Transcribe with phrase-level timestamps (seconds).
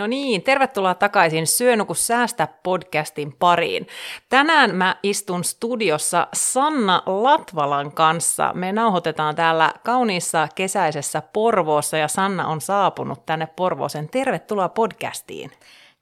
[0.00, 3.86] No niin, tervetuloa takaisin Syönuku säästä podcastin pariin.
[4.28, 8.52] Tänään mä istun studiossa Sanna Latvalan kanssa.
[8.54, 14.08] Me nauhoitetaan täällä kauniissa kesäisessä Porvoossa ja Sanna on saapunut tänne Porvooseen.
[14.08, 15.50] Tervetuloa podcastiin.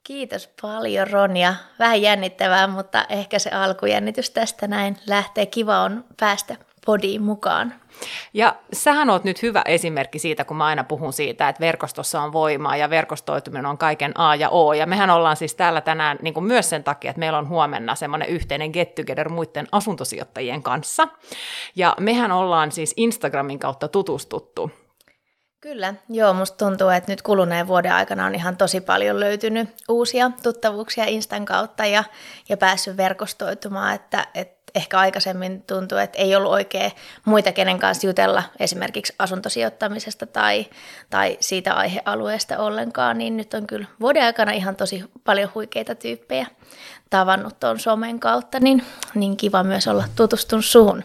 [0.03, 1.53] Kiitos paljon Ronja.
[1.79, 5.45] Vähän jännittävää, mutta ehkä se alkujännitys tästä näin lähtee.
[5.45, 6.55] Kiva on päästä
[6.85, 7.73] podiin mukaan.
[8.33, 12.33] Ja sähän oot nyt hyvä esimerkki siitä, kun mä aina puhun siitä, että verkostossa on
[12.33, 14.73] voimaa ja verkostoituminen on kaiken A ja O.
[14.73, 17.95] Ja mehän ollaan siis täällä tänään niin kuin myös sen takia, että meillä on huomenna
[17.95, 21.07] semmoinen yhteinen get together muiden asuntosijoittajien kanssa.
[21.75, 24.71] Ja mehän ollaan siis Instagramin kautta tutustuttu.
[25.61, 30.31] Kyllä, joo, musta tuntuu, että nyt kuluneen vuoden aikana on ihan tosi paljon löytynyt uusia
[30.43, 32.03] tuttavuuksia Instan kautta ja,
[32.49, 36.91] ja päässyt verkostoitumaan, että, että ehkä aikaisemmin tuntuu, että ei ollut oikein
[37.25, 40.65] muita kenen kanssa jutella esimerkiksi asuntosijoittamisesta tai,
[41.09, 46.47] tai siitä aihealueesta ollenkaan, niin nyt on kyllä vuoden aikana ihan tosi paljon huikeita tyyppejä
[47.09, 48.83] tavannut tuon somen kautta, niin,
[49.15, 51.03] niin kiva myös olla tutustunut suhun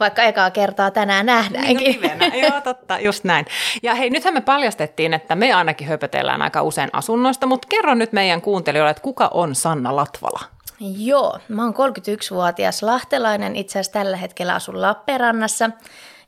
[0.00, 2.00] vaikka ekaa kertaa tänään nähdäänkin.
[2.00, 3.46] Niin, Joo, totta, just näin.
[3.82, 8.12] Ja hei, nythän me paljastettiin, että me ainakin höpötellään aika usein asunnoista, mutta kerro nyt
[8.12, 10.53] meidän kuuntelijoille, että kuka on Sanna Latvala?
[10.80, 15.70] Joo, mä oon 31-vuotias lahtelainen, itse asiassa tällä hetkellä asun Lappeenrannassa.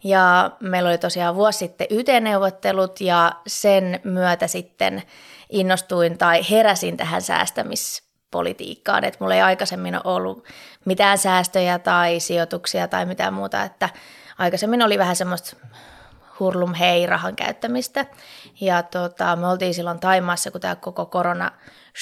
[0.05, 5.03] Ja meillä oli tosiaan vuosi sitten YT-neuvottelut ja sen myötä sitten
[5.51, 10.45] innostuin tai heräsin tähän säästämispolitiikkaan, että mulla ei aikaisemmin ole ollut
[10.85, 13.89] mitään säästöjä tai sijoituksia tai mitään muuta, että
[14.39, 15.57] aikaisemmin oli vähän semmoista
[16.41, 18.07] hurlum hei rahan käyttämistä.
[18.61, 21.51] Ja tota, me oltiin silloin Taimaassa, kun tämä koko korona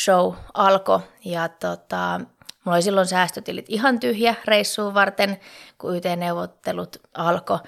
[0.05, 2.21] show alkoi ja tota,
[2.65, 5.41] Mulla oli silloin säästötilit ihan tyhjä reissuun varten,
[5.79, 7.59] kun YT-neuvottelut alkoi.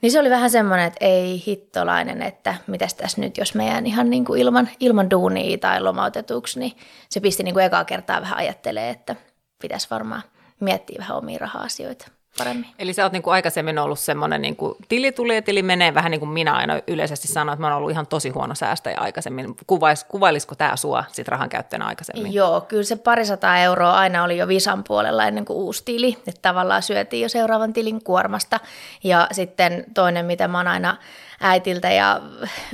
[0.00, 4.10] Niin se oli vähän semmoinen, että ei hittolainen, että mitäs tässä nyt, jos meidän ihan
[4.10, 6.72] niin kuin ilman, ilman duunia tai lomautetuksi, niin
[7.08, 9.16] se pisti niin kuin ekaa kertaa vähän ajattelee, että
[9.62, 10.22] pitäisi varmaan
[10.60, 12.08] miettiä vähän omia raha-asioita
[12.38, 12.66] paremmin.
[12.78, 16.10] Eli sä oot niin kuin aikaisemmin ollut semmoinen, niin kuin tili tulee, tili menee, vähän
[16.10, 19.56] niin kuin minä aina yleisesti sanon, että mä oon ollut ihan tosi huono säästäjä aikaisemmin.
[19.66, 22.32] Kuvais, kuvailisiko tämä sua sit rahan käyttäjänä aikaisemmin?
[22.32, 26.42] Joo, kyllä se parisataa euroa aina oli jo visan puolella ennen kuin uusi tili, että
[26.42, 28.60] tavallaan syötiin jo seuraavan tilin kuormasta.
[29.04, 30.96] Ja sitten toinen, mitä mä oon aina
[31.40, 32.20] äitiltä ja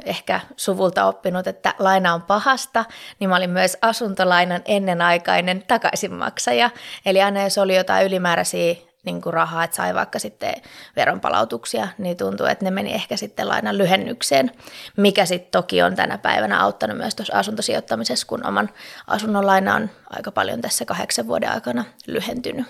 [0.04, 2.84] ehkä suvulta oppinut, että laina on pahasta,
[3.18, 6.70] niin mä olin myös asuntolainan ennenaikainen takaisinmaksaja.
[7.06, 10.54] Eli aina jos oli jotain ylimääräisiä niin kuin rahaa, että sai vaikka sitten
[10.96, 14.50] veronpalautuksia, niin tuntuu, että ne meni ehkä sitten lainan lyhennykseen,
[14.96, 18.70] mikä sitten toki on tänä päivänä auttanut myös tuossa asuntosijoittamisessa, kun oman
[19.06, 22.66] asunnon laina on aika paljon tässä kahdeksan vuoden aikana lyhentynyt.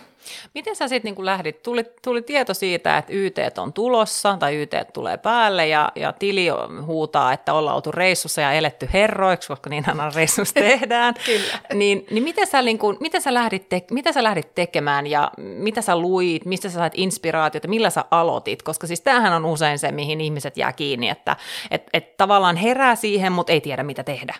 [0.55, 1.63] Miten sä sitten niin lähdit?
[1.63, 6.47] Tuli, tuli tieto siitä, että YT on tulossa tai YT tulee päälle ja, ja tili
[6.87, 11.15] huutaa, että ollaan oltu reissussa ja eletty herroiksi, koska niin aina reissussa tehdään.
[11.27, 11.59] Kyllä.
[11.75, 15.31] Niin, niin miten, sä, niin kuin, mitä, sä lähdit te, mitä sä lähdit tekemään ja
[15.39, 18.63] mitä sä luit, mistä sä sait inspiraatiota, millä sä aloitit?
[18.63, 21.37] Koska siis tämähän on usein se, mihin ihmiset jää kiinni, että
[21.71, 24.35] et, et tavallaan herää siihen, mutta ei tiedä mitä tehdä.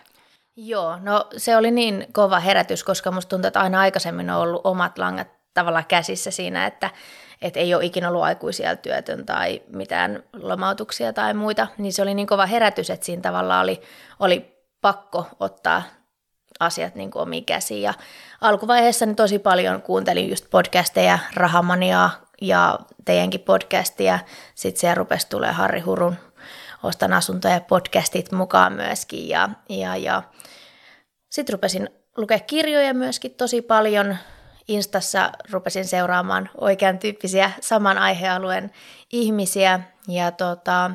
[0.55, 4.61] Joo, no se oli niin kova herätys, koska musta tuntuu, että aina aikaisemmin on ollut
[4.63, 6.89] omat langat tavallaan käsissä siinä, että,
[7.41, 12.13] että ei ole ikinä ollut aikuisia työtön tai mitään lomautuksia tai muita, niin se oli
[12.13, 13.81] niin kova herätys, että siinä tavallaan oli,
[14.19, 15.83] oli pakko ottaa
[16.59, 17.81] asiat niin kuin omiin käsiin.
[17.81, 17.93] Ja
[18.41, 24.19] alkuvaiheessa niin tosi paljon kuuntelin just podcasteja, Rahamaniaa ja teidänkin podcastia.
[24.55, 26.15] Sitten siellä rupesi tulee Harri Hurun
[26.83, 29.29] Ostan asuntoja podcastit mukaan myöskin.
[29.29, 30.23] Ja, ja, ja.
[31.29, 34.17] Sitten rupesin lukea kirjoja myöskin tosi paljon
[34.67, 38.71] Instassa rupesin seuraamaan oikean tyyppisiä saman aihealueen
[39.11, 39.79] ihmisiä.
[40.07, 40.91] Ja tota,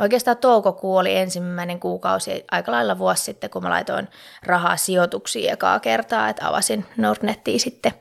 [0.00, 4.08] oikeastaan toukokuu oli ensimmäinen kuukausi aika lailla vuosi sitten, kun mä laitoin
[4.42, 7.92] rahaa sijoituksiin ekaa kertaa, että avasin Nordnettiin sitten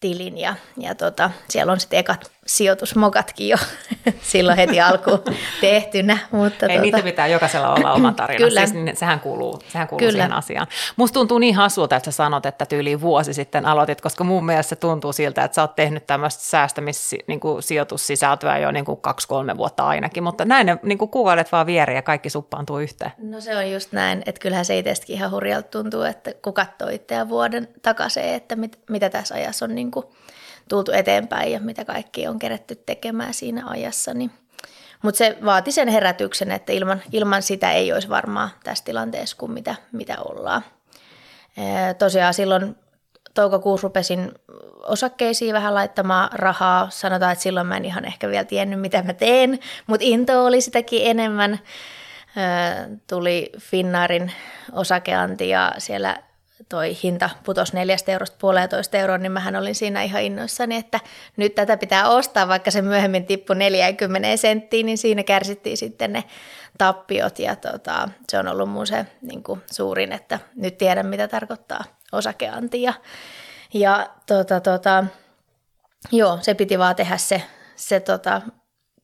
[0.00, 3.56] tilin ja, ja tota, siellä on sitten ekat sijoitusmokatkin jo
[4.22, 5.22] silloin heti alkuun
[5.60, 6.18] tehtynä.
[6.30, 6.82] Mutta Ei, tuota...
[6.82, 8.66] niitä pitää jokaisella olla oma tarina, Kyllä.
[8.66, 10.12] siis sehän kuuluu, sehän kuuluu Kyllä.
[10.12, 10.66] siihen asiaan.
[10.96, 14.68] Musta tuntuu niin hassulta, että sä sanot, että tyyliin vuosi sitten aloitit, koska mun mielestä
[14.68, 19.86] se tuntuu siltä, että sä oot tehnyt tämmöistä säästämissijoitussisältöä niin jo niin kuin kaksi-kolme vuotta
[19.86, 23.12] ainakin, mutta näin ne niin kuin kuvailet vaan vieriä ja kaikki suppaantuu yhteen.
[23.18, 26.88] No se on just näin, että kyllähän se itsestäkin ihan hurjalta tuntuu, että kun katsoo
[26.88, 30.06] itseään vuoden takaisin, että mit, mitä tässä ajassa on niin kuin
[30.72, 34.14] tultu eteenpäin ja mitä kaikki on kerätty tekemään siinä ajassa.
[34.14, 34.30] Niin.
[35.02, 39.52] Mutta se vaati sen herätyksen, että ilman, ilman sitä ei olisi varmaan tässä tilanteessa kuin
[39.52, 40.64] mitä, mitä ollaan.
[41.56, 42.76] Ee, tosiaan silloin
[43.34, 44.32] toukokuussa rupesin
[44.82, 46.90] osakkeisiin vähän laittamaan rahaa.
[46.90, 50.60] Sanotaan, että silloin mä en ihan ehkä vielä tiennyt, mitä mä teen, mutta into oli
[50.60, 51.58] sitäkin enemmän.
[53.06, 54.32] Tuli Finnaarin
[54.72, 56.16] osakeanti ja siellä
[56.72, 61.00] toi hinta putosi neljästä eurosta puolentoista euroon, niin mähän olin siinä ihan innoissani, että
[61.36, 66.24] nyt tätä pitää ostaa, vaikka se myöhemmin tippui 40 senttiin, niin siinä kärsittiin sitten ne
[66.78, 71.28] tappiot ja tota, se on ollut mun se niin kuin suurin, että nyt tiedän mitä
[71.28, 72.94] tarkoittaa osakeanti ja,
[73.74, 75.04] ja tota, tota,
[76.12, 77.42] joo, se piti vaan tehdä se,
[77.76, 78.42] se tota,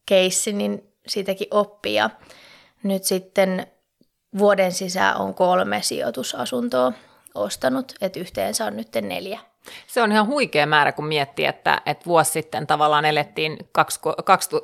[0.07, 2.11] keissi, niin siitäkin oppia.
[2.83, 3.67] Nyt sitten
[4.39, 6.93] vuoden sisään on kolme sijoitusasuntoa
[7.43, 9.41] ostanut, että yhteensä on nyt neljä.
[9.87, 13.59] Se on ihan huikea määrä, kun miettii, että, että vuosi sitten tavallaan elettiin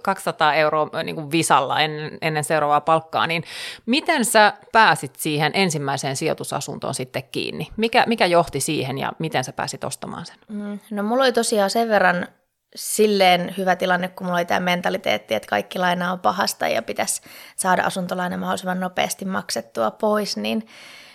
[0.03, 3.45] 200 euroa niin kuin visalla ennen, ennen seuraavaa palkkaa, niin
[3.87, 7.69] miten sä pääsit siihen ensimmäiseen sijoitusasuntoon sitten kiinni?
[7.77, 10.37] Mikä, mikä johti siihen ja miten sä pääsit ostamaan sen?
[10.49, 12.29] Mm, no mulla oli tosiaan sen verran
[12.75, 17.23] silleen hyvä tilanne, kun mulla oli tämä mentaliteetti, että kaikki laina on pahasta ja pitäisi
[17.57, 20.67] saada asuntolaina mahdollisimman nopeasti maksettua pois, niin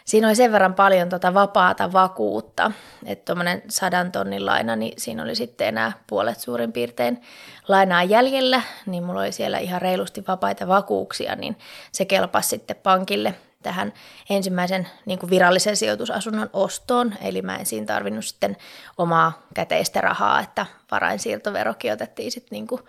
[0.09, 2.71] siinä oli sen verran paljon tota vapaata vakuutta,
[3.05, 7.21] että tuommoinen sadan tonnin laina, niin siinä oli sitten enää puolet suurin piirtein
[7.67, 11.57] lainaa jäljellä, niin mulla oli siellä ihan reilusti vapaita vakuuksia, niin
[11.91, 13.93] se kelpasi sitten pankille tähän
[14.29, 18.57] ensimmäisen niin kuin virallisen sijoitusasunnon ostoon, eli mä en siinä tarvinnut sitten
[18.97, 22.81] omaa käteistä rahaa, että varainsiirtoverokin otettiin sitten niin kuin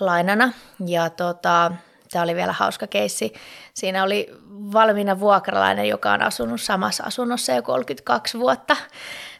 [0.00, 0.52] lainana.
[0.86, 1.72] Ja tota,
[2.10, 3.32] Tämä oli vielä hauska keissi.
[3.74, 4.30] Siinä oli
[4.72, 8.76] valmiina vuokralainen, joka on asunut samassa asunnossa jo 32 vuotta.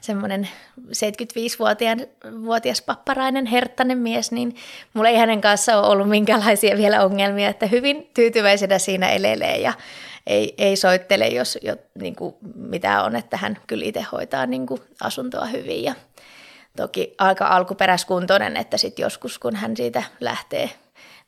[0.00, 0.49] Semmoinen
[0.81, 4.56] 75-vuotias papparainen, herttainen mies, niin
[4.94, 9.73] mulla ei hänen kanssa ole ollut minkälaisia vielä ongelmia, että hyvin tyytyväisenä siinä elelee ja
[10.26, 14.67] ei, ei soittele, jos jo, niin kuin, mitä on, että hän kyllä itse hoitaa niin
[14.67, 15.94] kuin, asuntoa hyvin ja
[16.76, 20.70] toki aika alkuperäiskuntoinen, että sitten joskus kun hän siitä lähtee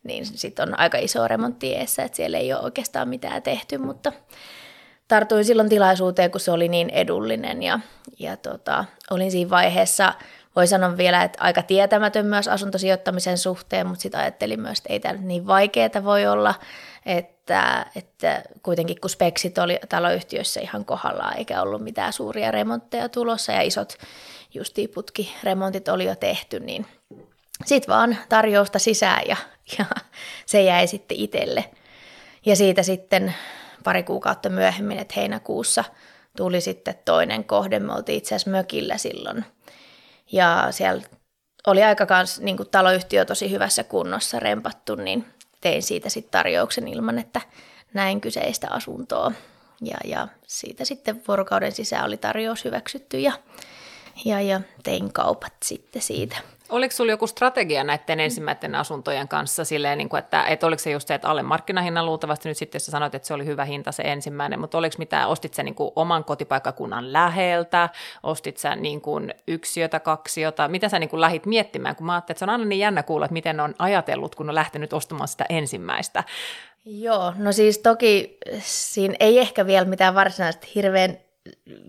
[0.04, 4.12] niin sitten on aika iso remontti eessä, että siellä ei ole oikeastaan mitään tehty, mutta
[5.08, 7.80] tartuin silloin tilaisuuteen, kun se oli niin edullinen ja,
[8.18, 10.14] ja tota, olin siinä vaiheessa,
[10.56, 15.00] voi sanoa vielä, että aika tietämätön myös asuntosijoittamisen suhteen, mutta sitten ajattelin myös, että ei
[15.00, 16.54] tämä niin vaikeaa voi olla,
[17.06, 23.52] että, että kuitenkin kun speksit oli taloyhtiössä ihan kohdallaan, eikä ollut mitään suuria remontteja tulossa
[23.52, 23.96] ja isot
[24.54, 26.86] justiiputkiremontit oli jo tehty, niin
[27.64, 29.36] sitten vaan tarjousta sisään ja,
[29.78, 29.84] ja
[30.46, 31.64] se jäi sitten itselle.
[32.46, 33.34] Ja siitä sitten
[33.84, 35.84] pari kuukautta myöhemmin, että heinäkuussa
[36.36, 37.78] tuli sitten toinen kohde.
[37.78, 39.44] Me oltiin itse asiassa mökillä silloin.
[40.32, 41.02] Ja siellä
[41.66, 45.26] oli aika kans, niin kuin taloyhtiö tosi hyvässä kunnossa rempattu, niin
[45.60, 47.40] tein siitä sitten tarjouksen ilman, että
[47.94, 49.32] näin kyseistä asuntoa.
[49.82, 53.32] Ja, ja siitä sitten vuorokauden sisään oli tarjous hyväksytty ja,
[54.24, 56.36] ja, ja tein kaupat sitten siitä.
[56.70, 60.90] Oliko sinulla joku strategia näiden ensimmäisten asuntojen kanssa silleen, niin kuin, että, että oliko se
[60.90, 63.92] just se, että alle markkinahinnan luultavasti nyt sitten, sä sanoit, että se oli hyvä hinta
[63.92, 67.88] se ensimmäinen, mutta oliko mitään, ostit sä niin kuin oman kotipaikkakunnan läheltä,
[68.22, 72.34] ostit sä niin kuin yksiötä, kaksiota, mitä sä niin kuin lähit miettimään, kun mä ajattelin,
[72.34, 75.28] että se on aina niin jännä kuulla, että miten on ajatellut, kun on lähtenyt ostamaan
[75.28, 76.24] sitä ensimmäistä.
[76.84, 81.18] Joo, no siis toki siinä ei ehkä vielä mitään varsinaista hirveän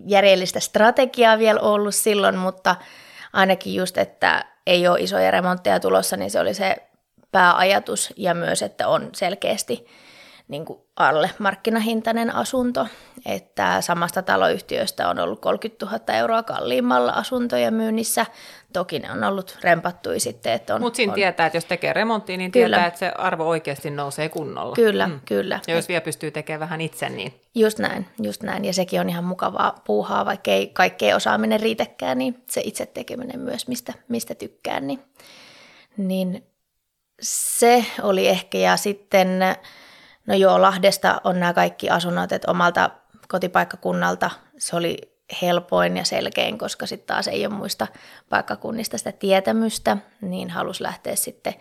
[0.06, 2.76] järjellistä strategiaa vielä ollut silloin, mutta
[3.32, 6.76] ainakin just, että ei ole isoja remontteja tulossa, niin se oli se
[7.32, 9.86] pääajatus ja myös, että on selkeästi
[10.48, 12.86] niin kuin alle markkinahintainen asunto,
[13.26, 18.26] että samasta taloyhtiöstä on ollut 30 000 euroa kalliimmalla asuntoja myynnissä.
[18.72, 20.52] Toki ne on ollut rempattui sitten.
[20.52, 21.14] Että Mutta siinä on...
[21.14, 22.76] tietää, että jos tekee remonttia, niin kyllä.
[22.76, 24.74] tietää, että se arvo oikeasti nousee kunnolla.
[24.74, 25.20] Kyllä, mm.
[25.24, 25.60] kyllä.
[25.66, 27.34] Ja jos vielä pystyy tekemään vähän itse, niin...
[27.54, 28.64] Just näin, just näin.
[28.64, 33.40] Ja sekin on ihan mukavaa puuhaa, vaikka ei kaikkea osaaminen riitäkään, niin se itse tekeminen
[33.40, 34.86] myös, mistä, mistä tykkään.
[34.86, 35.00] Niin,
[35.96, 36.46] niin
[37.22, 39.28] se oli ehkä, ja sitten
[40.26, 42.90] No joo, Lahdesta on nämä kaikki asunnot, että omalta
[43.28, 44.96] kotipaikkakunnalta se oli
[45.42, 47.86] helpoin ja selkein, koska sitten taas ei ole muista
[48.28, 51.54] paikkakunnista sitä tietämystä, niin halus lähteä sitten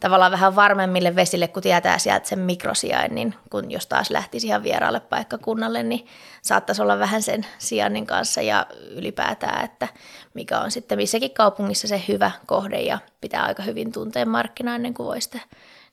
[0.00, 5.00] tavallaan vähän varmemmille vesille, kun tietää sieltä sen mikrosijainnin, kun jos taas lähtisi ihan vieraalle
[5.00, 6.06] paikkakunnalle, niin
[6.42, 9.88] saattaisi olla vähän sen sijainnin kanssa ja ylipäätään, että
[10.34, 14.94] mikä on sitten missäkin kaupungissa se hyvä kohde ja pitää aika hyvin tuntea markkinaa ennen
[14.94, 15.38] kuin voi sitä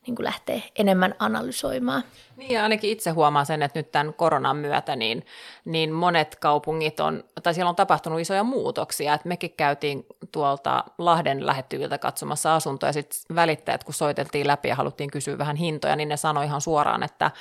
[0.07, 2.03] niin kuin lähteä enemmän analysoimaan.
[2.35, 5.25] Niin ja ainakin itse huomaan sen, että nyt tämän koronan myötä niin,
[5.67, 9.13] niin monet kaupungit on, tai siellä on tapahtunut isoja muutoksia.
[9.13, 14.75] että mekin käytiin tuolta Lahden lähettyviltä katsomassa asuntoja, ja sitten välittäjät, kun soiteltiin läpi ja
[14.75, 17.31] haluttiin kysyä vähän hintoja, niin ne sanoi ihan suoraan, että,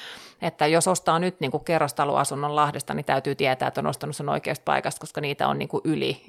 [0.43, 4.29] että jos ostaa nyt niin kuin kerrostaloasunnon Lahdesta, niin täytyy tietää, että on ostanut sen
[4.29, 6.23] oikeasta paikasta, koska niitä on niin kuin yli,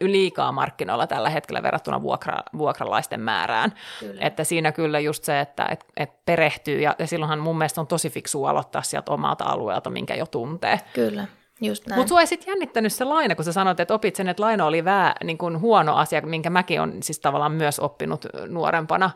[0.00, 3.72] liikaa markkinoilla tällä hetkellä verrattuna vuokra, vuokralaisten määrään.
[4.00, 4.20] Kyllä.
[4.20, 7.86] Että siinä kyllä just se, että et, et perehtyy, ja, ja silloinhan mun mielestä on
[7.86, 10.80] tosi fiksu aloittaa sieltä omalta alueelta, minkä jo tuntee.
[10.92, 11.26] Kyllä.
[11.60, 14.42] Just Mutta sua ei sitten jännittänyt se laina, kun sä sanoit, että opit sen, että
[14.42, 19.10] laina oli vähän niin kuin huono asia, minkä mäkin olen siis tavallaan myös oppinut nuorempana,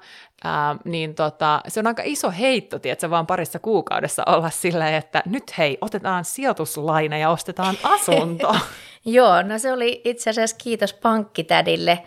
[0.45, 5.23] ää, niin tota, se on aika iso heitto, tiedätkö, vaan parissa kuukaudessa olla sillä, että
[5.27, 8.57] nyt hei, otetaan sijoituslaina ja ostetaan asunto.
[9.05, 12.03] Joo, no se oli itse asiassa kiitos pankkitädille,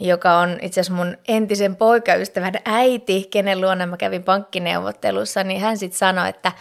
[0.00, 5.78] joka on itse asiassa mun entisen poikaystävän äiti, kenen luona mä kävin pankkineuvottelussa, niin hän
[5.78, 6.52] sitten sanoi, että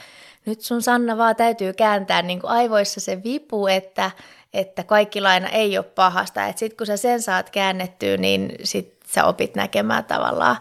[0.45, 4.11] nyt sun Sanna vaan täytyy kääntää niin kuin aivoissa se vipu, että,
[4.53, 6.45] että kaikki laina ei ole pahasta.
[6.45, 10.57] Että sitten kun sä sen saat käännettyä, niin sit sä opit näkemään tavallaan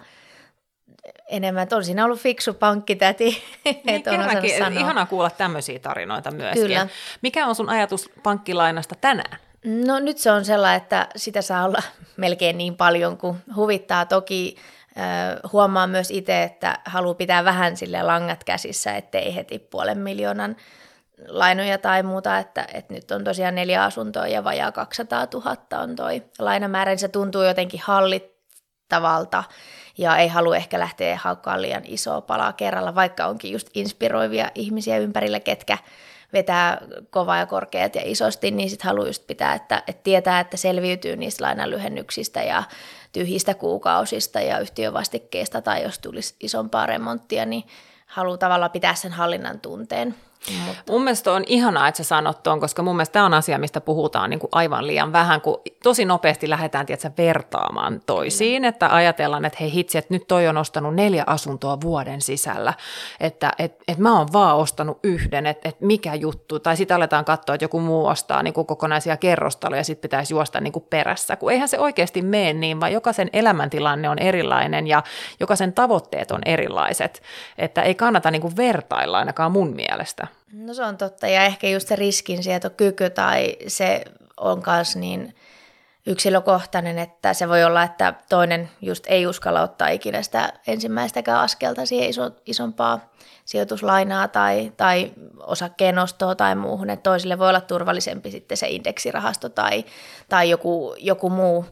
[1.29, 3.43] enemmän, että on siinä ollut fiksu pankkitäti.
[3.65, 6.63] Niin, kerrankin, ihanaa kuulla tämmöisiä tarinoita myöskin.
[6.63, 6.87] Kyllä.
[7.23, 9.39] Mikä on sun ajatus pankkilainasta tänään?
[9.65, 11.83] No nyt se on sellainen, että sitä saa olla
[12.17, 14.07] melkein niin paljon kuin huvittaa.
[14.07, 14.57] Toki
[15.53, 20.57] huomaa myös itse, että haluaa pitää vähän sille langat käsissä, ettei heti puolen miljoonan
[21.29, 25.97] lainoja tai muuta, että, että nyt on tosiaan neljä asuntoa ja vajaa 200 000 on
[25.97, 29.45] toi lainamäärä, niin se tuntuu jotenkin hallittavalta
[29.99, 34.99] ja ei halua ehkä lähteä haukkaan liian isoa palaa kerralla, vaikka onkin just inspiroivia ihmisiä
[34.99, 35.79] ympärillä, ketkä
[36.33, 40.57] vetää kovaa ja korkeat ja isosti, niin sitten haluaa just pitää, että, että tietää, että
[40.57, 42.63] selviytyy niistä lainanlyhennyksistä ja
[43.15, 47.65] tyhjistä kuukausista ja yhtiövastikkeista tai jos tulisi isompaa remonttia, niin
[48.07, 50.15] haluaa tavallaan pitää sen hallinnan tunteen.
[50.67, 50.93] Mutta.
[50.93, 53.81] Mun mielestä on ihanaa, että sä sanot tuon, koska mun mielestä tämä on asia, mistä
[53.81, 58.69] puhutaan niin kuin aivan liian vähän, kun tosi nopeasti lähdetään tietysti, vertaamaan toisiin, mm.
[58.69, 62.75] että ajatellaan, että hei hitsi, että nyt toi on ostanut neljä asuntoa vuoden sisällä,
[63.21, 67.25] että et, et mä oon vaan ostanut yhden, että et mikä juttu, tai sitten aletaan
[67.25, 70.87] katsoa, että joku muu ostaa niin kuin kokonaisia kerrostaloja ja sitten pitäisi juosta niin kuin
[70.91, 75.03] perässä, kun eihän se oikeasti mene niin, vaan jokaisen elämäntilanne on erilainen ja
[75.41, 77.23] jokaisen tavoitteet on erilaiset,
[77.59, 80.27] että ei kannata niin kuin vertailla ainakaan mun mielestä.
[80.53, 84.05] No se on totta, ja ehkä just se riskinsietokyky tai se
[84.37, 85.35] on myös niin
[86.07, 91.87] yksilökohtainen, että se voi olla, että toinen just ei uskalla ottaa ikinä sitä ensimmäistäkään askelta
[91.87, 93.13] siihen iso, isompaa
[93.45, 99.85] sijoituslainaa tai, tai osakkeenostoa tai muuhun, että toisille voi olla turvallisempi sitten se indeksirahasto tai,
[100.29, 101.65] tai joku, joku muu.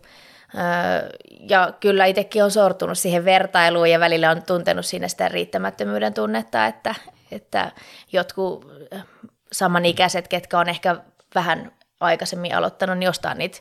[1.48, 6.66] Ja kyllä itsekin on sortunut siihen vertailuun ja välillä on tuntenut siinä sitä riittämättömyyden tunnetta,
[6.66, 6.94] että,
[7.34, 7.72] että
[8.12, 9.04] jotkut äh,
[9.52, 10.96] samanikäiset, ketkä on ehkä
[11.34, 13.58] vähän aikaisemmin aloittanut, niin ostaa niitä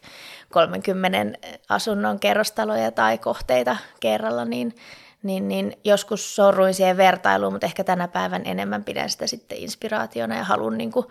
[0.52, 4.76] 30 asunnon kerrostaloja tai kohteita kerralla, niin,
[5.24, 10.36] niin, niin joskus sorruin siihen vertailuun, mutta ehkä tänä päivän enemmän pidän sitä sitten inspiraationa
[10.36, 11.06] ja haluan niin kuin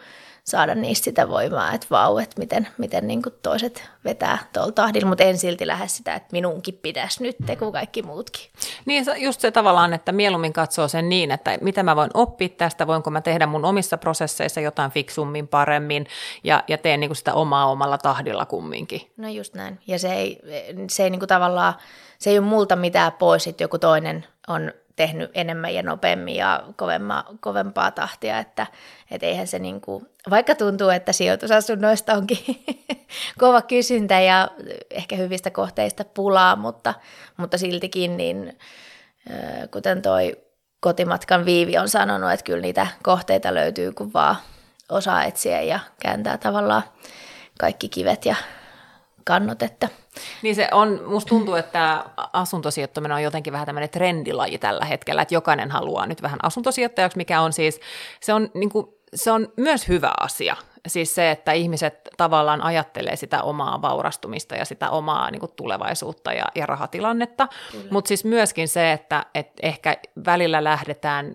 [0.44, 5.09] saada niistä sitä voimaa, että vau, että miten, miten niin kuin toiset vetää tuolla tahdilla,
[5.09, 8.42] mutta en silti lähde sitä, että minunkin pitäisi nyt, kuin kaikki muutkin.
[8.87, 12.87] Niin just se tavallaan, että mieluummin katsoo sen niin, että mitä mä voin oppia tästä,
[12.87, 16.06] voinko mä tehdä mun omissa prosesseissa jotain fiksummin, paremmin
[16.44, 19.11] ja, ja teen niin kuin sitä omaa omalla tahdilla kumminkin.
[19.16, 20.40] No just näin, ja se ei,
[20.90, 21.75] se ei niin kuin tavallaan,
[22.18, 26.62] se ei ole multa mitään pois, että joku toinen on tehnyt enemmän ja nopeammin ja
[26.76, 28.66] kovemma, kovempaa tahtia, että
[29.11, 32.38] et eihän se niin kuin, vaikka tuntuu, että sijoitusasunnoista onkin
[33.40, 34.49] kova kysyntä ja
[34.90, 36.95] ehkä hyvistä kohteista pulaa, mutta,
[37.37, 38.59] mutta siltikin niin
[39.71, 40.37] kuten toi
[40.80, 44.37] kotimatkan Viivi on sanonut, että kyllä niitä kohteita löytyy, kun vaan
[44.88, 46.83] osaa etsiä ja kääntää tavallaan
[47.59, 48.37] kaikki kivet ja
[49.24, 49.88] kannot, että
[50.42, 55.34] niin se on, musta tuntuu, että asuntosijoittaminen on jotenkin vähän tämmöinen trendilaji tällä hetkellä, että
[55.34, 57.80] jokainen haluaa nyt vähän asuntosijoittajaksi, mikä on siis,
[58.20, 60.56] se on, niin kuin, se on myös hyvä asia.
[60.88, 66.32] Siis se, että ihmiset tavallaan ajattelee sitä omaa vaurastumista ja sitä omaa niin kuin tulevaisuutta
[66.32, 67.48] ja, ja rahatilannetta,
[67.90, 69.96] mutta siis myöskin se, että et ehkä
[70.26, 71.34] välillä lähdetään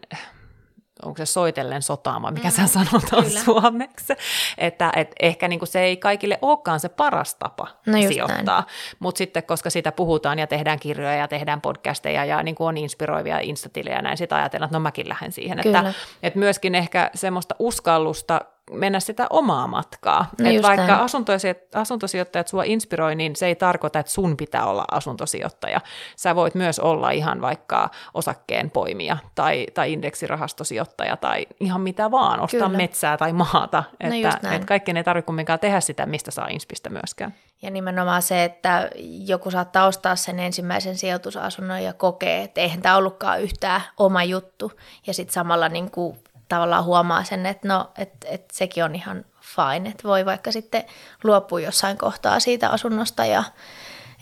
[1.03, 3.39] onko se soitellen sotaama, mikä mm, sä sanotaan kyllä.
[3.39, 4.13] suomeksi,
[4.57, 8.65] että et ehkä niinku se ei kaikille olekaan se paras tapa no sijoittaa,
[8.99, 13.39] mutta sitten koska sitä puhutaan ja tehdään kirjoja ja tehdään podcasteja ja niinku on inspiroivia
[13.39, 17.55] instatilejä ja näin, sitten ajatellaan, että no mäkin lähden siihen, että et myöskin ehkä semmoista
[17.59, 18.41] uskallusta
[18.71, 20.29] mennä sitä omaa matkaa.
[20.41, 20.99] No Et vaikka näin.
[20.99, 25.81] asuntosijoittajat, asuntosijoittajat sua inspiroi, niin se ei tarkoita, että sun pitää olla asuntosijoittaja.
[26.15, 32.39] Sä voit myös olla ihan vaikka osakkeen poimija tai, tai indeksirahastosijoittaja tai ihan mitä vaan,
[32.39, 32.77] ostaa Kyllä.
[32.77, 33.83] metsää tai maata.
[34.03, 34.55] No Että, näin.
[34.55, 37.33] että kaikkien ei tarvitse kumminkaan tehdä sitä, mistä saa inspistä myöskään.
[37.61, 38.89] Ja nimenomaan se, että
[39.27, 44.71] joku saattaa ostaa sen ensimmäisen sijoitusasunnon ja kokee, että eihän tämä ollutkaan yhtään oma juttu.
[45.07, 49.25] Ja sitten samalla niin kuin tavallaan huomaa sen, että no, että, että sekin on ihan
[49.41, 50.83] fine, että voi vaikka sitten
[51.23, 53.43] luopua jossain kohtaa siitä asunnosta ja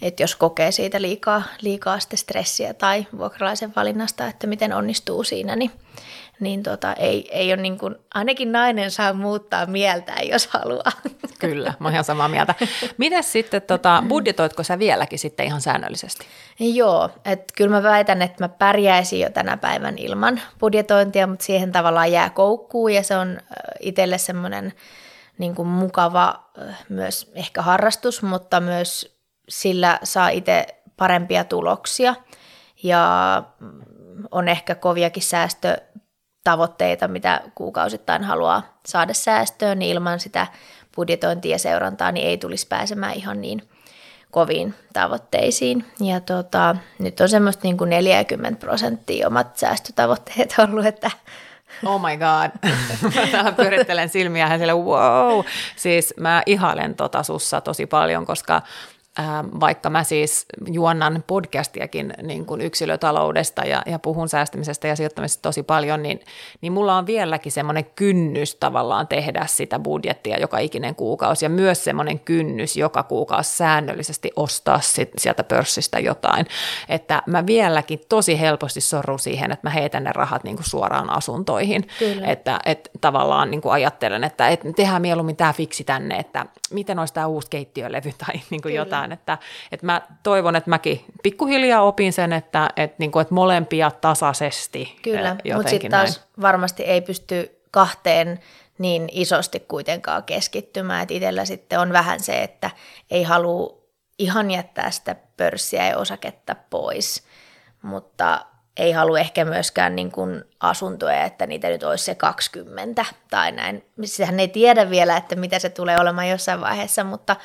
[0.02, 5.56] että jos kokee siitä liikaa, liikaa sitten stressiä tai vuokralaisen valinnasta, että miten onnistuu siinä,
[5.56, 5.72] niin,
[6.44, 10.92] niin tota, ei, ei ole niin kuin, ainakin nainen saa muuttaa mieltään, jos haluaa.
[11.40, 12.56] Kyllä, mä oon ihan samaa mieltä.
[12.98, 16.26] Mites sitten, tota, budjetoitko sä vieläkin sitten ihan säännöllisesti?
[16.60, 21.72] Joo, että kyllä mä väitän, että mä pärjäisin jo tänä päivän ilman budjetointia, mutta siihen
[21.72, 23.40] tavallaan jää koukkuun ja se on
[23.80, 24.74] itselle semmoinen
[25.38, 26.50] niin kuin mukava
[26.90, 29.18] myös ehkä harrastus, mutta myös
[29.50, 30.66] sillä saa itse
[30.98, 32.16] parempia tuloksia
[32.84, 33.44] ja
[34.32, 35.24] on ehkä koviakin
[36.44, 40.48] säästötavoitteita, mitä kuukausittain haluaa saada säästöön, niin ilman sitä
[40.96, 43.62] budjetointia ja seurantaa niin ei tulisi pääsemään ihan niin
[44.32, 45.86] koviin tavoitteisiin.
[46.00, 51.12] Ja tota, nyt on semmoista niin kuin 40 prosenttia omat säästötavoitteet ollut, että
[51.86, 52.72] Oh my god.
[53.44, 55.46] mä pyörittelen silmiä ja sille wow.
[55.76, 58.62] Siis mä ihailen tota sussa tosi paljon, koska
[59.60, 65.64] vaikka mä siis juonnan podcastiakin niin kuin yksilötaloudesta ja, ja puhun säästämisestä ja sijoittamisesta tosi
[65.64, 66.20] paljon, niin,
[66.62, 71.84] niin mulla on vieläkin semmoinen kynnys tavallaan tehdä sitä budjettia joka ikinen kuukausi ja myös
[71.84, 76.46] semmoinen kynnys joka kuukausi säännöllisesti ostaa sit, sieltä pörssistä jotain.
[76.90, 81.10] Että mä vieläkin tosi helposti sorru siihen, että mä heitän ne rahat niin kuin suoraan
[81.10, 81.88] asuntoihin.
[82.00, 82.28] Kyllä.
[82.28, 87.00] Että et tavallaan niin kuin ajattelen, että et tehdään mieluummin tämä fiksi tänne, että miten
[87.00, 89.03] olisi tämä uusi keittiölevy tai niin kuin jotain.
[89.12, 89.38] Että,
[89.72, 95.00] että mä toivon, että mäkin pikkuhiljaa opin sen, että, että, niin kuin, että molempia tasaisesti
[95.02, 95.30] kyllä.
[95.30, 96.06] eh, Mutta jotenkin sitten näin.
[96.06, 98.40] taas varmasti ei pysty kahteen
[98.78, 101.02] niin isosti kuitenkaan keskittymään.
[101.02, 102.70] että itsellä sitten on vähän se, että
[103.12, 103.78] ei halua
[104.20, 107.24] ihan jättää sitä pörssiä ja osaketta pois,
[107.82, 108.46] mutta
[108.78, 113.86] ei halua ehkä myöskään niin kuin asuntoja, että niitä nyt olisi se 20 tai näin.
[114.06, 117.36] Sehän ei tiedä vielä, että mitä se tulee olemaan jossain vaiheessa, mutta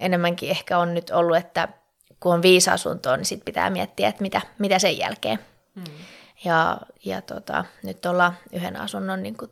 [0.00, 1.68] enemmänkin ehkä on nyt ollut, että
[2.20, 5.38] kun on viisi asuntoa, niin sitten pitää miettiä, että mitä, mitä sen jälkeen.
[5.74, 5.84] Hmm.
[6.44, 9.50] Ja, ja tota, nyt ollaan yhden asunnon niin kuin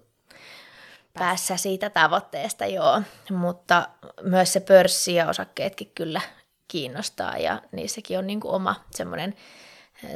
[1.18, 3.02] päässä siitä tavoitteesta, joo.
[3.30, 3.88] Mutta
[4.22, 6.20] myös se pörssi ja osakkeetkin kyllä
[6.68, 9.34] kiinnostaa ja niissäkin on niin kuin oma semmoinen,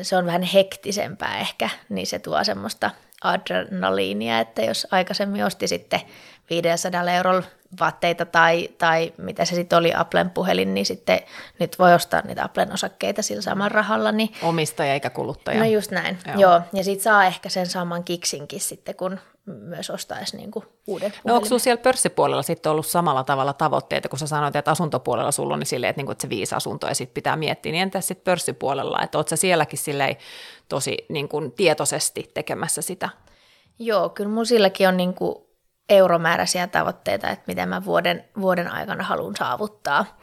[0.03, 2.91] se on vähän hektisempää ehkä, niin se tuo semmoista
[3.23, 6.01] adrenaliinia, että jos aikaisemmin osti sitten
[6.51, 7.43] 500 eurolla
[7.81, 11.21] vaatteita tai, tai mitä se sitten oli Applen puhelin, niin sitten
[11.59, 14.13] nyt voi ostaa niitä Applen osakkeita sillä samalla rahalla.
[14.13, 15.59] Niin, Omistaja eikä kuluttaja.
[15.59, 16.37] no just näin, Joo.
[16.41, 16.61] joo.
[16.73, 21.45] Ja sitten saa ehkä sen saman kiksinkin sitten, kun myös ostaisi niinku uuden No onko
[21.45, 25.61] sinulla siellä pörssipuolella sitten ollut samalla tavalla tavoitteita, kun sä sanoit, että asuntopuolella sulla on
[25.61, 28.25] niin silleen, että, niinku, että se viisi asuntoa ja sitten pitää miettiä, niin entäs sitten
[28.25, 30.17] pörssipuolella, että oot sä sielläkin silleen
[30.69, 33.09] tosi niin kuin tietoisesti tekemässä sitä?
[33.79, 35.48] Joo, kyllä mun silläkin on niinku
[35.89, 40.19] euromääräisiä tavoitteita, että mitä mä vuoden, vuoden aikana haluan saavuttaa.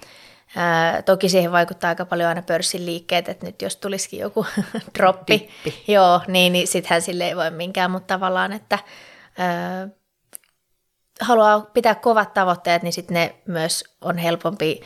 [0.55, 4.45] Ää, toki siihen vaikuttaa aika paljon aina pörssin liikkeet, että nyt jos tulisikin joku
[4.97, 5.83] droppi, Dippi.
[5.93, 8.79] joo, niin, niin sittenhän sille ei voi minkään, mutta tavallaan, että
[9.37, 9.87] ää,
[11.21, 14.81] haluaa pitää kovat tavoitteet, niin sitten ne myös on helpompi,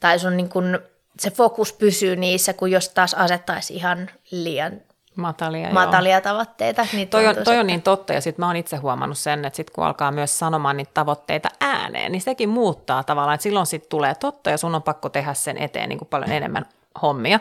[0.00, 0.78] tai sun niin kun,
[1.20, 4.80] se fokus pysyy niissä, kuin jos taas asettaisi ihan liian
[5.16, 5.72] Matalia, joo.
[5.72, 6.86] matalia tavoitteita.
[6.92, 9.56] Niin Toi on, toi on niin totta, ja sitten mä oon itse huomannut sen, että
[9.56, 13.90] sit kun alkaa myös sanomaan niitä tavoitteita ääneen, niin sekin muuttaa tavallaan, että silloin sitten
[13.90, 16.66] tulee totta, ja sun on pakko tehdä sen eteen niin kuin paljon enemmän
[17.02, 17.40] hommia.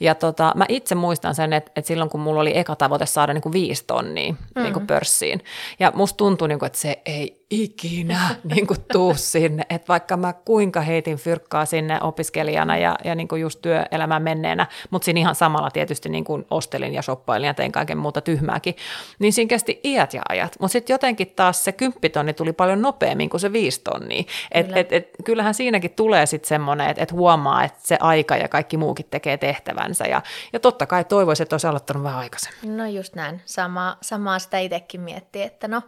[0.00, 3.32] Ja tota, mä itse muistan sen, että, että silloin kun mulla oli eka tavoite saada
[3.32, 4.62] niin kuin viisi tonnia mm.
[4.62, 5.44] niin kuin pörssiin,
[5.78, 10.16] ja musta tuntui, niin kuin, että se ei ikinä niin kuin tuu sinne, että vaikka
[10.16, 15.20] mä kuinka heitin fyrkkaa sinne opiskelijana ja, ja niin kuin just työelämään menneenä, mutta siinä
[15.20, 18.76] ihan samalla tietysti niin kuin ostelin ja shoppailin ja tein kaiken muuta tyhmääkin,
[19.18, 23.30] niin siinä kesti iät ja ajat, mutta sitten jotenkin taas se kymppitonni tuli paljon nopeammin
[23.30, 24.80] kuin se viisi tonnia, et, Kyllä.
[24.80, 28.76] et, et, kyllähän siinäkin tulee sitten semmoinen, että et huomaa, että se aika ja kaikki
[28.76, 32.76] muukin tekee tehtävänsä ja, ja totta kai toivoisin, että olisi aloittanut vähän aikaisemmin.
[32.76, 33.42] No just näin.
[33.44, 35.82] Sama, samaa sitä itsekin miettii, että no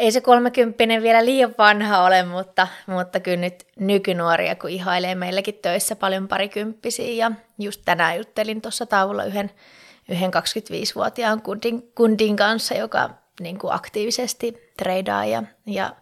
[0.00, 5.58] ei se kolmekymppinen vielä liian vanha ole, mutta, mutta kyllä nyt nykynuoria, kun ihailee meilläkin
[5.62, 7.26] töissä paljon parikymppisiä.
[7.26, 9.50] Ja just tänään juttelin tuossa taululla yhden,
[10.08, 13.10] yhden 25-vuotiaan kundin, kundin kanssa, joka
[13.40, 15.96] niin kuin aktiivisesti treidaa ja, ja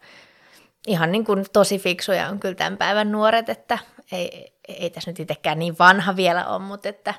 [0.87, 3.79] ihan niin kuin tosi fiksuja on kyllä tämän päivän nuoret, että
[4.13, 7.15] ei, ei tässä nyt itsekään niin vanha vielä ole, mutta että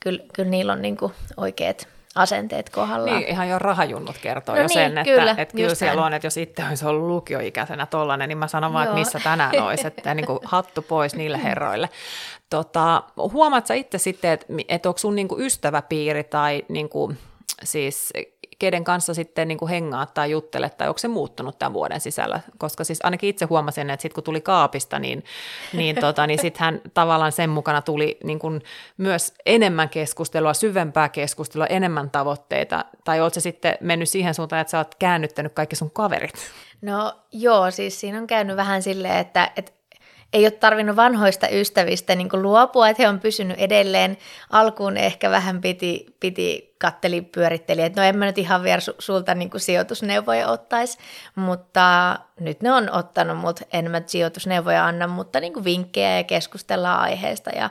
[0.00, 3.16] kyllä, kyllä niillä on niin kuin oikeat asenteet kohdallaan.
[3.16, 6.06] Niin, ihan jo rahajunnut kertoo No jo niin, sen, että, kyllä, että kyllä siellä näin.
[6.06, 9.62] on, että jos itse olisi ollut lukioikäisenä tollainen, niin mä sanon vaan, että missä tänään
[9.62, 11.88] olisi, että niin kuin hattu pois niille herroille.
[12.50, 17.18] Tota, huomaat sä itse sitten, että, että onko sun niin kuin ystäväpiiri tai niin kuin,
[17.64, 18.12] siis
[18.58, 22.40] kenen kanssa sitten niin kuin hengaat tai juttelet, tai onko se muuttunut tämän vuoden sisällä?
[22.58, 25.24] Koska siis ainakin itse huomasin, että sitten kun tuli kaapista, niin,
[25.72, 28.62] niin, tota, niin sittenhän tavallaan sen mukana tuli niin kuin
[28.96, 34.78] myös enemmän keskustelua, syvempää keskustelua, enemmän tavoitteita, tai oletko sitten mennyt siihen suuntaan, että sä
[34.78, 36.34] oot käännyttänyt kaikki sun kaverit?
[36.82, 39.72] No joo, siis siinä on käynyt vähän silleen, että, että
[40.36, 44.18] ei ole tarvinnut vanhoista ystävistä niin kuin luopua, että he on pysynyt edelleen.
[44.50, 48.94] Alkuun ehkä vähän piti, piti katteli, pyöritteli, että no en mä nyt ihan vielä su-
[48.98, 50.98] sulta niin kuin sijoitusneuvoja ottaisi,
[51.34, 56.24] mutta nyt ne on ottanut, mutta en mä sijoitusneuvoja anna, mutta niin kuin vinkkejä ja
[56.24, 57.70] keskustellaan aiheesta ja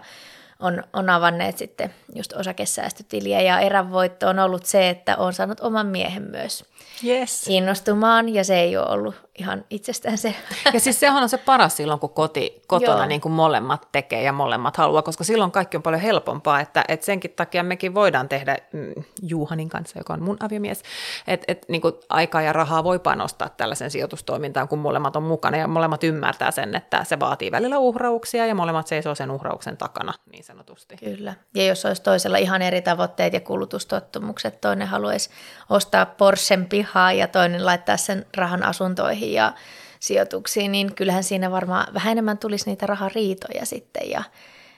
[0.59, 5.87] on, on avanneet sitten just osakesäästötiliä ja erävoitto on ollut se, että on saanut oman
[5.87, 6.65] miehen myös
[7.03, 7.47] Yes.
[7.47, 10.35] innostumaan ja se ei ole ollut ihan itsestään se.
[10.73, 13.05] Ja siis sehän on se paras silloin, kun koti, kotona Joo.
[13.05, 17.05] niin kuin molemmat tekee ja molemmat haluaa, koska silloin kaikki on paljon helpompaa, että, että
[17.05, 20.83] senkin takia mekin voidaan tehdä mm, Juhanin kanssa, joka on mun aviomies,
[21.27, 25.57] että että niin kuin aikaa ja rahaa voi panostaa tällaisen sijoitustoimintaan, kun molemmat on mukana
[25.57, 30.13] ja molemmat ymmärtää sen, että se vaatii välillä uhrauksia ja molemmat seisoo sen uhrauksen takana
[30.31, 30.97] niin sanotusti.
[30.97, 31.33] Kyllä.
[31.55, 35.29] Ja jos olisi toisella ihan eri tavoitteet ja kulutustottumukset, toinen haluaisi
[35.69, 39.53] ostaa Porschen pihaa ja toinen laittaa sen rahan asuntoihin ja
[39.99, 44.09] sijoituksiin, niin kyllähän siinä varmaan vähän enemmän tulisi niitä rahariitoja sitten.
[44.09, 44.23] Ja,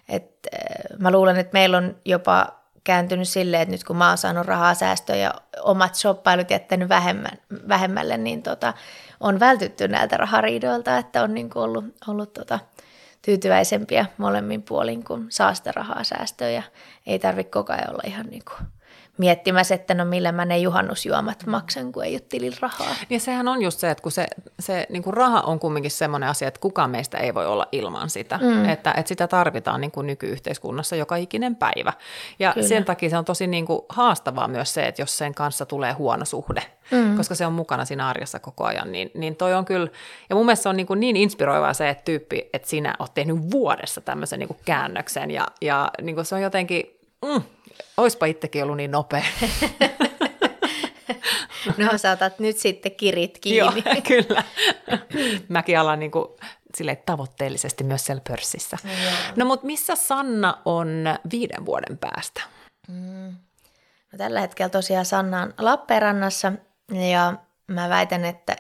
[0.10, 4.18] et, äh, mä luulen, että meillä on jopa kääntynyt silleen, että nyt kun mä oon
[4.18, 8.74] saanut rahaa säästöä ja omat shoppailut jättänyt vähemmän, vähemmälle, niin tota,
[9.20, 12.60] on vältytty näiltä rahariidoilta, että on niin ollut, ollut tota,
[13.22, 16.64] tyytyväisempiä molemmin puolin, kun saa sitä rahaa säästöä ja
[17.06, 18.77] ei tarvitse koko ajan olla ihan niin kuin
[19.17, 22.95] miettimässä, että no millä mä ne juhannusjuomat maksan, kun ei ole tilillä rahaa.
[23.10, 24.27] Ja sehän on just se, että kun se,
[24.60, 28.10] se niin kuin raha on kumminkin semmoinen asia, että kukaan meistä ei voi olla ilman
[28.10, 28.39] sitä.
[28.41, 28.69] Mm.
[28.69, 31.93] Että, että sitä tarvitaan niin kuin nykyyhteiskunnassa joka ikinen päivä.
[32.39, 32.67] Ja Kyllä.
[32.67, 35.93] sen takia se on tosi niin kuin haastavaa myös se, että jos sen kanssa tulee
[35.93, 37.17] huono suhde, mm.
[37.17, 39.88] koska se on mukana siinä arjessa koko ajan, niin, niin toi on kyllä,
[40.30, 43.13] ja mun mielestä se on niin, kuin niin inspiroivaa se, että tyyppi, että sinä oot
[43.13, 47.41] tehnyt vuodessa tämmöisen niin kuin käännöksen, ja, ja niin kuin se on jotenkin, mm,
[47.98, 49.24] oispa itsekin ollut niin nopea.
[51.78, 54.02] No saatat nyt sitten kirit Joo, kiinni.
[54.08, 54.44] kyllä.
[55.50, 56.26] Mäkin alan niin kuin,
[56.76, 58.78] silleen tavoitteellisesti myös siellä pörssissä.
[59.36, 62.42] No mutta missä Sanna on viiden vuoden päästä?
[64.12, 66.54] No, tällä hetkellä tosiaan Sanna on Lappeenrannassa
[67.12, 67.34] ja
[67.68, 68.56] mä väitän, että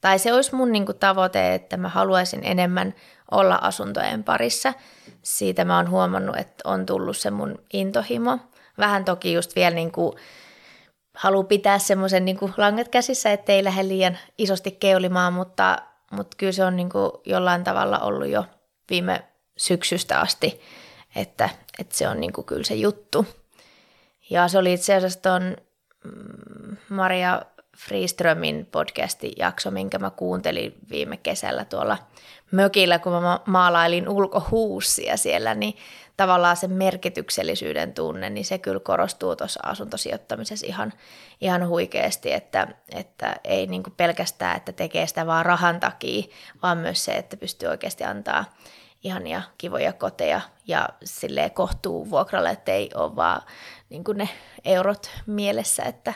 [0.00, 2.94] tai se olisi mun niinku tavoite, että mä haluaisin enemmän
[3.30, 4.74] olla asuntojen parissa.
[5.22, 8.38] Siitä mä oon huomannut, että on tullut se mun intohimo.
[8.78, 10.14] Vähän toki just vielä niinku
[11.14, 15.78] haluaa pitää semmoisen niinku langat käsissä, ettei lähde liian isosti keulimaan, mutta,
[16.10, 18.44] mutta kyllä se on niinku jollain tavalla ollut jo
[18.90, 19.24] viime
[19.56, 20.60] syksystä asti,
[21.16, 23.26] että, että se on niinku kyllä se juttu.
[24.30, 25.56] Ja se oli itse asiassa ton
[26.04, 27.42] mm, Maria
[27.76, 31.98] Friströmin podcastin jakso, minkä mä kuuntelin viime kesällä tuolla
[32.50, 35.76] mökillä, kun mä ma- maalailin ulkohuussia siellä, niin
[36.16, 40.92] tavallaan se merkityksellisyyden tunne, niin se kyllä korostuu tuossa asuntosijoittamisessa ihan,
[41.40, 46.24] ihan huikeasti, että, että ei niin pelkästään, että tekee sitä vaan rahan takia,
[46.62, 48.44] vaan myös se, että pystyy oikeasti antaa
[49.04, 53.42] ihania kivoja koteja ja silleen kohtuu vuokralle, että ei ole vaan
[53.90, 54.28] niin ne
[54.64, 56.14] eurot mielessä, että,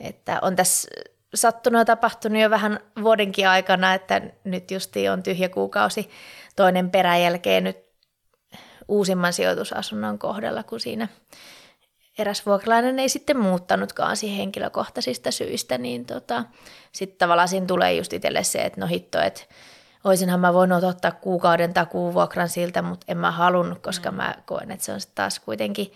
[0.00, 0.88] että on tässä
[1.34, 6.10] sattunut ja tapahtunut jo vähän vuodenkin aikana, että nyt justiin on tyhjä kuukausi
[6.56, 7.76] toinen peräjälkeen nyt
[8.88, 11.08] uusimman sijoitusasunnon kohdalla, kun siinä
[12.18, 16.44] eräs vuokralainen ei sitten muuttanutkaan siihen henkilökohtaisista syistä, niin tota,
[16.92, 19.42] sitten tavallaan siinä tulee just itselle se, että no hitto, että
[20.04, 24.84] olisinhan mä voinut ottaa kuukauden takuuvuokran siltä, mutta en mä halunnut, koska mä koen, että
[24.84, 25.92] se on sit taas kuitenkin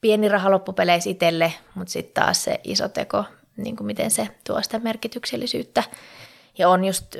[0.00, 3.24] pieni raha loppupeleissä itselle, mutta sitten taas se iso teko,
[3.56, 5.82] niin kuin miten se tuo sitä merkityksellisyyttä.
[6.58, 7.16] Ja on just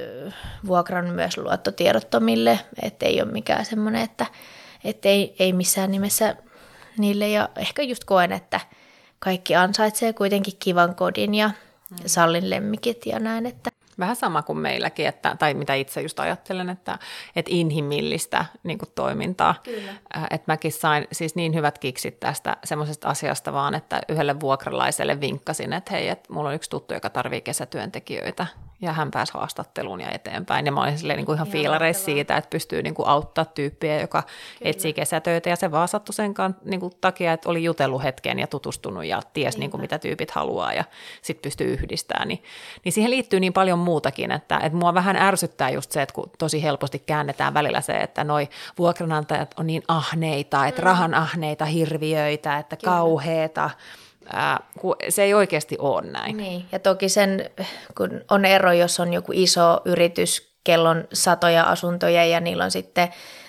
[0.67, 4.27] vuokran myös luottotiedottomille, että ei ole mikään semmoinen, että,
[4.85, 6.37] että ei, ei missään nimessä
[6.99, 7.29] niille.
[7.29, 8.61] Ja ehkä just koen, että
[9.19, 11.51] kaikki ansaitsee kuitenkin kivan kodin ja
[12.07, 16.71] sallin lemmikit ja näin, että Vähän sama kuin meilläkin, että, tai mitä itse just ajattelen,
[16.71, 16.99] että,
[17.37, 19.55] että inhimillistä niin kuin toimintaa.
[19.63, 19.91] Kyllä.
[20.17, 25.21] Äh, Että mäkin sain siis niin hyvät kiksit tästä semmoisesta asiasta vaan, että yhdelle vuokralaiselle
[25.21, 28.47] vinkkasin, että hei, että mulla on yksi tuttu, joka tarvii kesätyöntekijöitä.
[28.81, 30.67] Ja hän pääsi haastatteluun ja eteenpäin.
[30.67, 33.45] Ja mä olin silleen niin kuin ihan, Ihan fiilareissa siitä, että pystyy niin kuin auttaa
[33.45, 34.71] tyyppiä, joka Kyllä.
[34.71, 35.51] etsii kesätöitä.
[35.51, 39.05] Ja se vaan sattui sen kan, niin kuin takia, että oli jutellut hetken ja tutustunut
[39.05, 40.85] ja ties niin kuin, mitä tyypit haluaa ja
[41.23, 42.29] sitten pystyy yhdistämään.
[42.29, 42.43] Niin,
[42.85, 46.31] niin siihen liittyy niin paljon muutakin, että, että mua vähän ärsyttää just se, että kun
[46.39, 50.87] tosi helposti käännetään välillä se, että noi vuokranantajat on niin ahneita, että mm.
[50.87, 52.93] rahan ahneita hirviöitä, että Kyllä.
[52.93, 53.71] kauheeta.
[54.33, 56.37] Ää, kun se ei oikeasti ole näin.
[56.37, 57.51] Niin, ja toki sen,
[57.97, 62.71] kun on ero, jos on joku iso yritys, kello on satoja asuntoja ja niillä on
[62.71, 63.09] sitten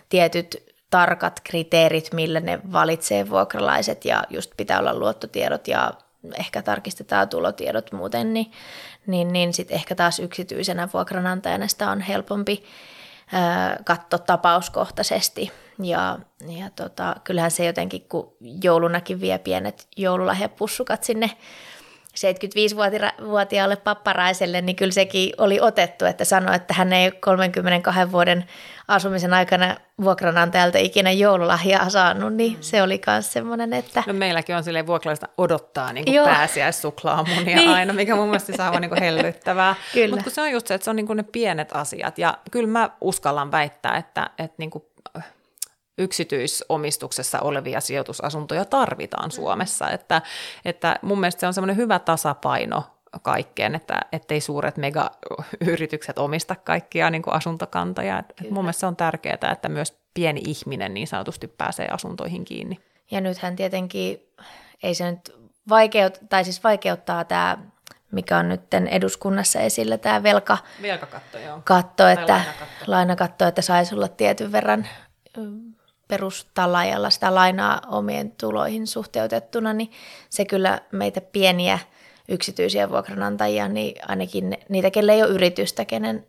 [0.09, 5.93] tietyt tarkat kriteerit, millä ne valitsee vuokralaiset ja just pitää olla luottotiedot ja
[6.39, 8.51] ehkä tarkistetaan tulotiedot muuten, niin,
[9.07, 12.63] niin, niin sitten ehkä taas yksityisenä vuokranantajana sitä on helpompi
[13.85, 15.51] katsoa tapauskohtaisesti.
[15.83, 21.31] Ja, ja tota, kyllähän se jotenkin, kun joulunakin vie pienet joululahjapussukat sinne
[22.19, 28.45] 75-vuotiaalle papparaiselle, niin kyllä sekin oli otettu, että sanoi, että hän ei 32 vuoden
[28.87, 34.03] asumisen aikana vuokranantajalta ikinä joululahjaa saanut, niin se oli myös semmoinen, että...
[34.07, 37.69] No meilläkin on silleen vuokralaista odottaa niin kuin pääsiäissuklaamunia niin.
[37.69, 39.75] aina, mikä mun mielestä saa on niin kuin hellyttävää.
[40.11, 42.67] Mutta se on just se, että se on niin kuin ne pienet asiat, ja kyllä
[42.67, 44.83] mä uskallan väittää, että, että niin kuin
[45.99, 49.89] yksityisomistuksessa olevia sijoitusasuntoja tarvitaan Suomessa.
[49.89, 50.21] Että,
[50.65, 52.83] että mun mielestä se on semmoinen hyvä tasapaino
[53.21, 58.19] kaikkeen, että ettei suuret megayritykset omista kaikkia niin kuin asuntokantoja.
[58.19, 62.79] Et, mun mielestä se on tärkeää, että myös pieni ihminen niin sanotusti pääsee asuntoihin kiinni.
[63.11, 64.19] Ja nythän tietenkin
[64.83, 65.35] ei se nyt
[65.69, 67.57] vaikeut, tai siis vaikeuttaa tämä
[68.11, 71.61] mikä on nyt eduskunnassa esillä, tämä velka, Velkakatto, joo.
[71.63, 72.85] Katto, että, lainakatto.
[72.87, 74.87] lainakatto, että saisi olla tietyn verran
[76.09, 79.91] perustalajalla sitä lainaa omien tuloihin suhteutettuna, niin
[80.29, 81.79] se kyllä meitä pieniä
[82.29, 86.25] yksityisiä vuokranantajia, niin ainakin niitä, kelle ei ole yritystä, kenen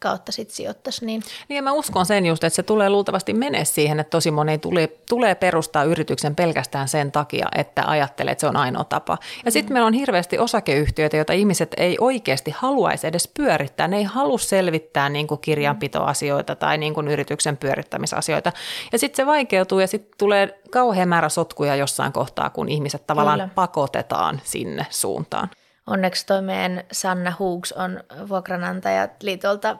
[0.00, 1.06] kautta sitten sijoittaisi.
[1.06, 1.22] Niin.
[1.48, 4.58] niin ja mä uskon sen just, että se tulee luultavasti mene siihen, että tosi moni
[4.58, 9.18] tulee, tulee perustaa yrityksen pelkästään sen takia, että ajattelee, että se on ainoa tapa.
[9.44, 9.72] Ja sitten mm.
[9.72, 13.88] meillä on hirveästi osakeyhtiöitä, joita ihmiset ei oikeasti haluaisi edes pyörittää.
[13.88, 18.52] Ne ei halua selvittää niin kuin kirjanpitoasioita tai niin kuin yrityksen pyörittämisasioita.
[18.92, 23.38] Ja sitten se vaikeutuu ja sitten tulee kauhean määrä sotkuja jossain kohtaa, kun ihmiset tavallaan
[23.38, 23.54] Kyllä.
[23.54, 25.48] pakotetaan sinne suuntaan.
[25.86, 29.76] Onneksi toi meidän Sanna Hooks on vuokranantajat liitolta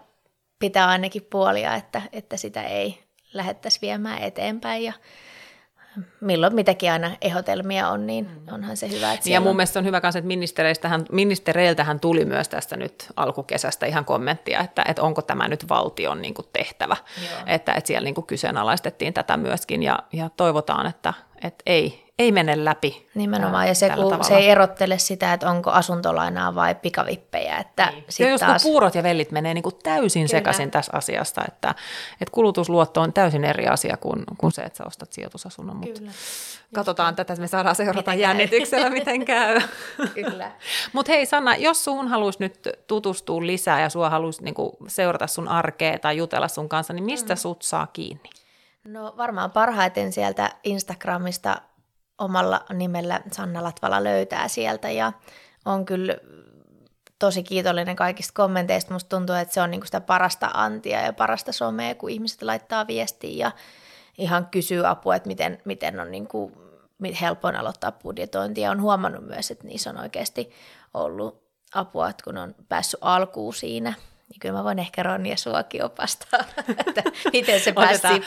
[0.58, 4.92] pitää ainakin puolia, että, että sitä ei lähettäisi viemään eteenpäin ja
[6.20, 8.54] milloin mitäkin aina ehdotelmia on, niin mm.
[8.54, 9.12] onhan se hyvä.
[9.12, 9.56] Että ja mun on...
[9.56, 14.84] mielestä on hyvä myös, että ministereistähän, ministereiltähän tuli myös tästä nyt alkukesästä ihan kommenttia, että,
[14.88, 16.96] että onko tämä nyt valtion niin kuin tehtävä,
[17.46, 21.14] että, että siellä niin kuin kyseenalaistettiin tätä myöskin ja, ja toivotaan, että,
[21.44, 23.09] että ei, ei mene läpi.
[23.14, 27.57] Nimenomaan, ja se, kun se ei erottele sitä, että onko asuntolainaa vai pikavippejä.
[27.57, 28.05] Että niin.
[28.09, 28.62] sit ja taas...
[28.62, 30.38] puurot ja vellit menee niin kuin täysin Kyllä.
[30.38, 31.74] sekaisin tässä asiasta, että,
[32.20, 35.77] että kulutusluotto on täysin eri asia kuin, kuin se, että sä ostat sijoitusasunnon.
[35.77, 36.12] Mutta Kyllä.
[36.74, 39.61] Katsotaan Just tätä, että me saadaan seurata miten jännityksellä, miten käy.
[40.14, 40.53] Kyllä.
[40.92, 45.48] Mutta hei Sanna, jos sun haluaisi nyt tutustua lisää ja sua haluaisi niinku seurata sun
[45.48, 47.38] arkea tai jutella sun kanssa, niin mistä mm.
[47.38, 48.31] sut saa kiinni?
[48.85, 51.61] No varmaan parhaiten sieltä Instagramista
[52.18, 55.12] omalla nimellä Sanna Latvala löytää sieltä ja
[55.64, 56.16] on kyllä
[57.18, 58.92] tosi kiitollinen kaikista kommenteista.
[58.92, 62.87] Musta tuntuu, että se on niinku sitä parasta antia ja parasta somea, kun ihmiset laittaa
[62.87, 63.53] viestiä ja
[64.18, 66.53] ihan kysyy apua, että miten, miten on niinku
[67.20, 68.61] helpoin aloittaa budjetointi.
[68.61, 70.50] Ja on huomannut myös, että niissä on oikeasti
[70.94, 73.94] ollut apua, että kun on päässyt alkuun siinä–
[74.28, 76.40] niin kyllä mä voin ehkä Ronja suakin opastaa,
[76.87, 78.22] että miten se Otetaan,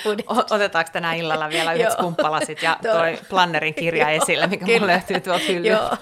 [0.51, 3.19] Otetaanko tänä illalla vielä yhdet skumppalasit ja toi.
[3.29, 5.71] Plannerin kirja esille, mikä mulle löytyy tuolta hyllyä.
[5.71, 5.97] Joo,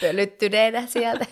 [0.00, 1.26] pölyttyneenä sieltä.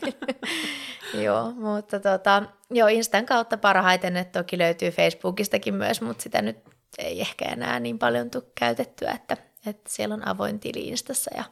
[1.14, 6.58] joo, mutta tota, joo, Instan kautta parhaiten, että toki löytyy Facebookistakin myös, mutta sitä nyt
[6.98, 9.36] ei ehkä enää niin paljon tule käytettyä, että,
[9.66, 11.44] että siellä on avoin tili Instassa ja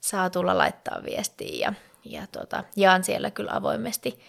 [0.00, 1.72] saa tulla laittaa viestiä ja,
[2.04, 4.20] ja tota, jaan siellä kyllä avoimesti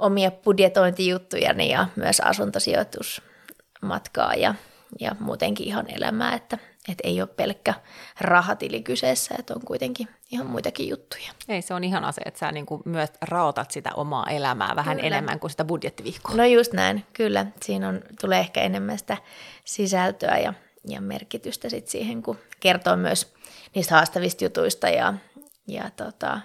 [0.00, 4.54] omia budjetointijuttuja ja myös asuntosijoitusmatkaa ja,
[5.00, 6.58] ja muutenkin ihan elämää, että,
[6.88, 7.74] että ei ole pelkkä
[8.20, 11.32] rahatili kyseessä, että on kuitenkin ihan muitakin juttuja.
[11.48, 14.96] Ei, se on ihan se, että sä niin kuin myös raotat sitä omaa elämää vähän
[14.96, 15.06] kyllä.
[15.06, 16.36] enemmän kuin sitä budjettivihkoa.
[16.36, 17.46] No just näin, kyllä.
[17.62, 19.16] Siinä on, tulee ehkä enemmän sitä
[19.64, 20.54] sisältöä ja,
[20.88, 23.34] ja merkitystä sit siihen, kun kertoo myös
[23.74, 25.14] niistä haastavista jutuista ja,
[25.66, 26.40] ja tota,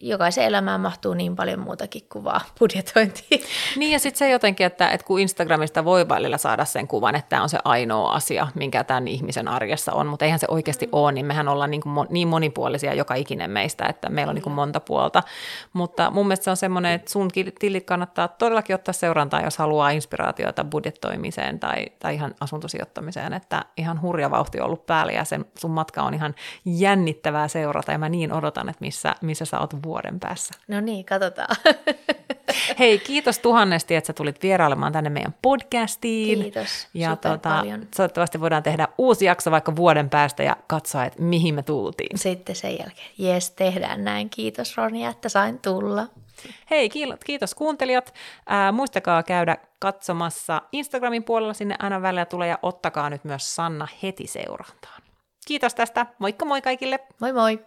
[0.00, 3.38] jokaisen elämään mahtuu niin paljon muutakin kuin vaan budjetointia.
[3.76, 7.28] Niin ja sitten se jotenkin, että, että kun Instagramista voi välillä saada sen kuvan, että
[7.28, 10.90] tämä on se ainoa asia, minkä tämän ihmisen arjessa on, mutta eihän se oikeasti mm.
[10.92, 14.42] ole, niin mehän ollaan niin, kuin niin monipuolisia joka ikinen meistä, että meillä on niin
[14.42, 15.22] kuin monta puolta.
[15.72, 19.90] Mutta mun mielestä se on semmoinen, että sun tilit kannattaa todellakin ottaa seurantaa, jos haluaa
[19.90, 25.44] inspiraatiota budjettoimiseen tai, tai ihan asuntosijoittamiseen, että ihan hurja vauhti on ollut päällä ja sen,
[25.58, 26.34] sun matka on ihan
[26.64, 30.54] jännittävää seurata ja mä niin odotan, että missä, missä sä oot vuoden päässä.
[30.68, 31.56] No niin, katsotaan.
[32.78, 36.42] Hei, kiitos tuhannesti, että sä tulit vierailemaan tänne meidän podcastiin.
[36.42, 37.86] Kiitos, ja tota, paljon.
[37.96, 42.18] toivottavasti voidaan tehdä uusi jakso vaikka vuoden päästä ja katsoa, että mihin me tultiin.
[42.18, 44.30] Sitten sen jälkeen, jes, tehdään näin.
[44.30, 46.06] Kiitos Ronja, että sain tulla.
[46.70, 46.90] Hei,
[47.24, 48.14] kiitos kuuntelijat.
[48.46, 53.88] Ää, muistakaa käydä katsomassa Instagramin puolella, sinne aina välillä tulee ja ottakaa nyt myös Sanna
[54.02, 55.02] heti seurantaan.
[55.46, 56.98] Kiitos tästä, moikka moi kaikille!
[57.20, 57.64] Moi moi!